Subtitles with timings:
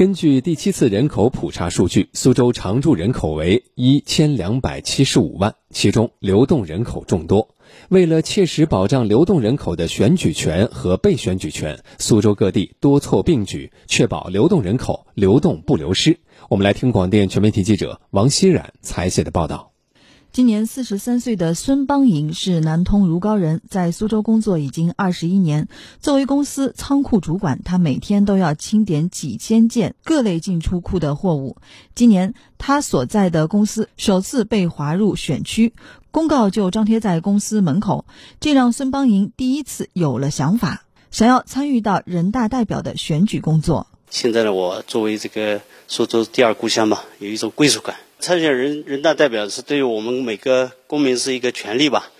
[0.00, 7.54] 根据第七次人口普查数据，苏州常住人口为一千两百七十五万，其中流动人口众多。
[7.90, 16.18] 为了切实保障流动人口的选举权和被选举权，苏州各地多措并举，确保流动人口流动不流失。
[16.48, 19.69] 我们来听广电全媒体记者王欣冉采写的报道。
[20.32, 25.66] 今年四十三岁的孙邦银是南通如皋人，在苏州工作已经二十一年。
[25.98, 31.56] 作为公司仓库主管，他每天都要清点几千件各类进出库的货物。
[31.96, 35.72] 今年，他所在的公司首次被划入选区，
[36.12, 38.04] 公告就张贴在公司门口，
[38.38, 43.88] 这让孙邦银第一次有了想法，想要参与到人大代表的选举工作。
[44.10, 47.96] 现在呢，我作为这个苏州第二故乡嘛，有一种归属感。
[48.20, 52.10] 参选人人大代表是对于我们每个公民是一个权利吧，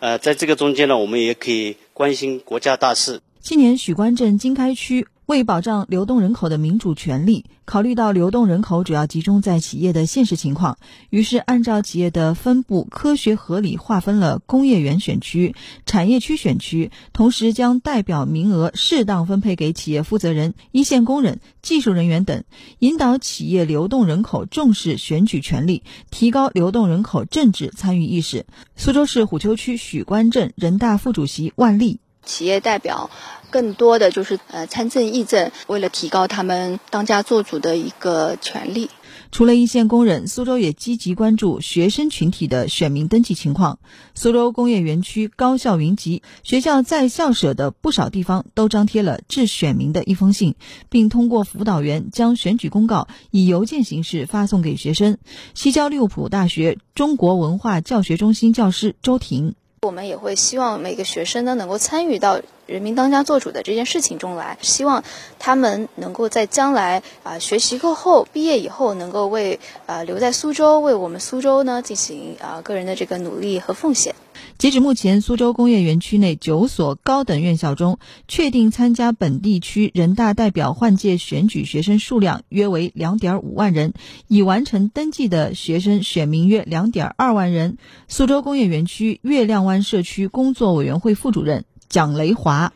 [0.00, 3.20] 呃，在这个中间呢，我们也可以关心国家大事。
[3.40, 5.06] 今年许关镇经开区。
[5.30, 10.76] 为保障流动人口的民主权利，考虑到流动人口主要集中在企业的现实情况，
[11.08, 15.54] 于是按照企业的分布科学合理划分了工业园选区、
[15.86, 22.42] 产业区选区，同时将代表名额适当分配给企业负责人、一线工人、技术人员等，
[22.80, 28.46] 引导企业流动人口重视选举权利，提高流动人口政治参与意识。
[28.74, 32.00] 苏州市虎丘区许关镇人大副主席万历。
[32.24, 33.10] 企业代表
[33.50, 38.90] 更多的就是呃参政议政，为了提高他们当家做主的一个权利。
[39.32, 43.78] 除了一线工人，苏州也积极关注学生群体的选民登记情况。
[44.14, 50.56] 苏州工业园区高校云集，学校在校舍的不少地方都张贴了致选民的一封信，
[50.88, 55.18] 并通过辅导员将选举公告以邮件形式发送给学生。
[55.54, 59.54] 西郊利物浦大学中国文化教学中心教师周婷。
[59.82, 65.02] 我们也会希望每个学生呢能够参与到人民当家作主的这件事情中来，希望
[65.38, 74.14] 他们能够在将来啊学习过后毕业以后，能够为啊留在苏州，为我们苏州呢进行啊个人的这个努力和奉献。
[74.58, 83.94] 截止目前，苏州工业园区内九所高等院校中，确定参加本地区人大代表换届选举学生数量约为两点五万人，
[84.28, 87.78] 已完成登记的学生选民约两点二万人。
[88.08, 92.72] 苏州工业园区月亮湾社区工作委员会副主任蒋雷华。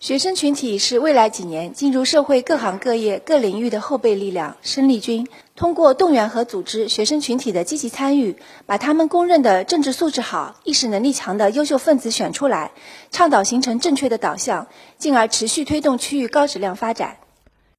[0.00, 5.26] 学生群体是未来几年进入社会各行各业各领域的后备力量、生力军。
[5.56, 12.70] 通过动员和组织学生群体的积极参与，把他们公认的政治素质好、意识能力强的优秀分子选出来，
[13.10, 17.16] 倡导形成正确的导向，进而持续推动区域高质量发展。